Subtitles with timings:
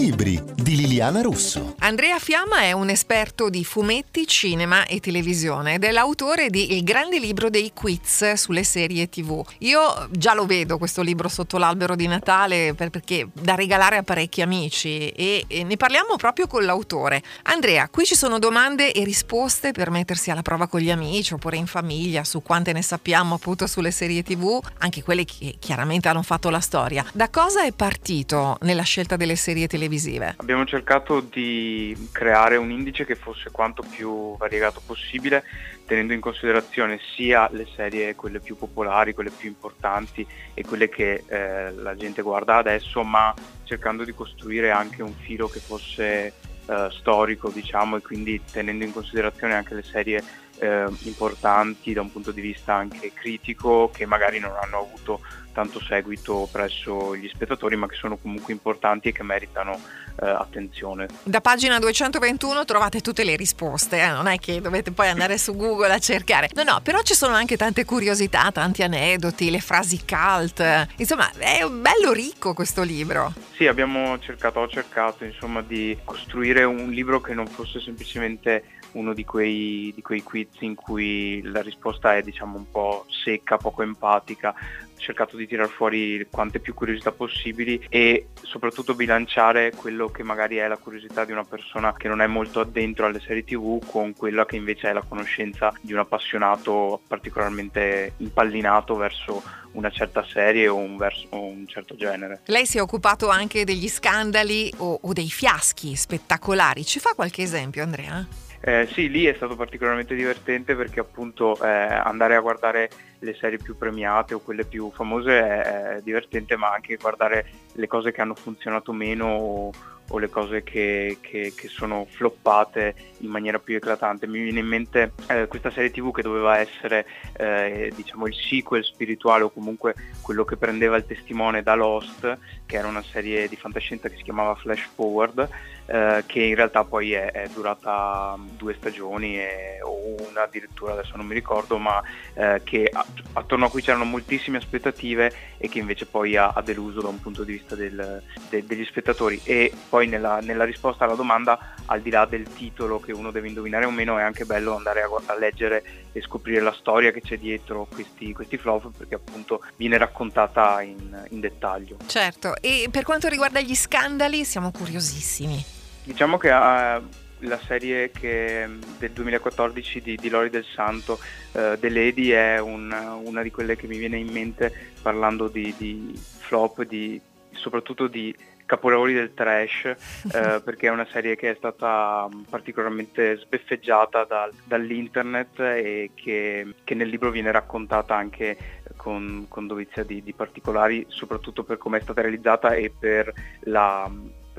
[0.00, 1.74] Calibre di Liliana Russo.
[1.80, 6.84] Andrea Fiamma è un esperto di fumetti, cinema e televisione ed è l'autore di Il
[6.84, 9.44] grande libro dei quiz sulle serie TV.
[9.58, 14.42] Io già lo vedo questo libro sotto l'albero di Natale perché da regalare a parecchi
[14.42, 17.20] amici e, e ne parliamo proprio con l'autore.
[17.44, 21.56] Andrea, qui ci sono domande e risposte per mettersi alla prova con gli amici oppure
[21.56, 26.22] in famiglia su quante ne sappiamo appunto sulle serie TV, anche quelle che chiaramente hanno
[26.22, 27.04] fatto la storia.
[27.12, 30.36] Da cosa è partito nella scelta delle serie televisive?
[30.36, 35.44] Abbiamo cercato di creare un indice che fosse quanto più variegato possibile,
[35.86, 41.24] tenendo in considerazione sia le serie quelle più popolari, quelle più importanti e quelle che
[41.26, 46.32] eh, la gente guarda adesso, ma cercando di costruire anche un filo che fosse
[46.66, 50.22] eh, storico, diciamo, e quindi tenendo in considerazione anche le serie
[50.60, 55.20] eh, importanti da un punto di vista anche critico che magari non hanno avuto
[55.52, 59.78] tanto seguito presso gli spettatori ma che sono comunque importanti e che meritano
[60.22, 61.08] eh, attenzione.
[61.22, 64.08] Da pagina 221 trovate tutte le risposte, eh?
[64.08, 66.50] non è che dovete poi andare su Google a cercare.
[66.54, 70.86] No, no, però ci sono anche tante curiosità, tanti aneddoti, le frasi cult.
[70.96, 73.32] Insomma, è bello ricco questo libro.
[73.54, 79.12] Sì, abbiamo cercato, ho cercato insomma di costruire un libro che non fosse semplicemente uno
[79.12, 83.82] di quei, di quei quiz in cui la risposta è diciamo un po' secca, poco
[83.82, 90.22] empatica, ho cercato di tirar fuori quante più curiosità possibili e soprattutto bilanciare quello che
[90.22, 93.84] magari è la curiosità di una persona che non è molto addentro alle serie tv
[93.86, 100.24] con quella che invece è la conoscenza di un appassionato particolarmente impallinato verso una certa
[100.24, 102.40] serie o un, verso, o un certo genere.
[102.46, 107.42] Lei si è occupato anche degli scandali o, o dei fiaschi spettacolari, ci fa qualche
[107.42, 108.48] esempio Andrea?
[108.62, 112.90] Eh, sì, lì è stato particolarmente divertente perché appunto eh, andare a guardare
[113.20, 118.12] le serie più premiate o quelle più famose è, divertente, ma anche guardare le cose
[118.12, 119.70] che hanno funzionato meno o,
[120.08, 124.26] o le cose che, che, che, sono floppate in maniera più eclatante.
[124.26, 128.84] Mi viene in mente eh, questa serie tv che doveva essere eh, diciamo il sequel
[128.84, 133.56] spirituale o comunque quello che prendeva il testimone da Lost, che era una serie di
[133.56, 135.48] fantascienza che si chiamava Flash Forward,
[135.86, 141.16] eh, che in realtà poi è, è durata due stagioni e, o una addirittura, adesso
[141.16, 142.02] non mi ricordo, ma
[142.34, 142.90] eh, che
[143.32, 147.20] attorno a cui c'erano moltissime aspettative e che invece poi ha, ha deluso da un
[147.20, 149.40] punto di vista del, de, degli spettatori.
[149.44, 153.48] E poi nella, nella, risposta alla domanda, al di là del titolo che uno deve
[153.48, 155.82] indovinare o meno, è anche bello andare a, a leggere
[156.12, 161.26] e scoprire la storia che c'è dietro questi, questi flop perché appunto viene raccontata in,
[161.30, 161.98] in dettaglio.
[162.06, 165.64] Certo, e per quanto riguarda gli scandali siamo curiosissimi.
[166.02, 167.02] Diciamo che uh,
[167.40, 168.68] la serie che,
[168.98, 171.18] del 2014 di, di, Lori del Santo,
[171.52, 172.90] uh, The Lady, è un,
[173.24, 177.20] una di quelle che mi viene in mente parlando di, di flop, di,
[177.52, 178.34] soprattutto di
[178.70, 179.84] capolavori del trash
[180.32, 186.74] eh, perché è una serie che è stata mm, particolarmente sbeffeggiata dal, dall'internet e che,
[186.84, 191.98] che, nel libro viene raccontata anche con, con dovizia di, di, particolari soprattutto per come
[191.98, 194.08] è stata realizzata e per, la,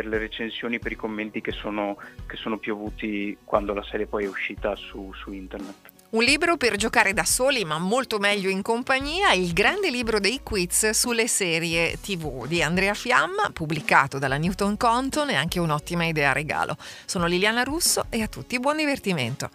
[0.00, 4.24] per le recensioni, per i commenti che sono, che sono piovuti quando la serie poi
[4.24, 5.90] è uscita su, su internet.
[6.10, 10.40] Un libro per giocare da soli, ma molto meglio in compagnia, il grande libro dei
[10.42, 16.32] quiz sulle serie TV di Andrea Fiamma, pubblicato dalla Newton Compton e anche un'ottima idea
[16.32, 16.76] regalo.
[17.04, 19.50] Sono Liliana Russo e a tutti buon divertimento.